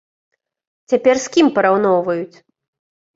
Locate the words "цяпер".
0.93-1.15